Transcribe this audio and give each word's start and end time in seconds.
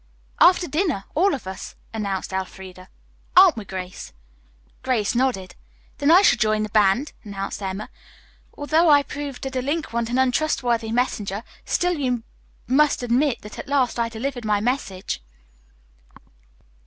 "After 0.39 0.67
dinner, 0.67 1.03
all 1.13 1.35
of 1.35 1.45
us," 1.45 1.75
announced 1.93 2.33
Elfreda. 2.33 2.89
"Aren't 3.37 3.55
we, 3.55 3.65
Grace?" 3.65 4.13
Grace 4.81 5.13
nodded. 5.13 5.53
"Then 5.99 6.09
I 6.09 6.23
shall 6.23 6.39
join 6.39 6.63
the 6.63 6.69
band," 6.69 7.13
announced 7.23 7.61
Emma. 7.61 7.87
"Although 8.57 8.89
I 8.89 9.03
proved 9.03 9.45
a 9.45 9.51
delinquent 9.51 10.09
and 10.09 10.17
untrustworthy 10.17 10.91
messenger, 10.91 11.43
still 11.65 11.93
you 11.99 12.23
must 12.65 13.03
admit 13.03 13.43
that 13.43 13.59
at 13.59 13.67
last 13.69 13.99
I 13.99 14.09
delivered 14.09 14.43
my 14.43 14.59
message." 14.59 15.21